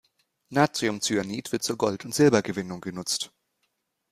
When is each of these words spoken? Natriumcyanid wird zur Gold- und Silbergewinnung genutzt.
Natriumcyanid 0.49 1.51
wird 1.51 1.61
zur 1.61 1.77
Gold- 1.77 2.05
und 2.05 2.15
Silbergewinnung 2.15 2.81
genutzt. 2.81 3.31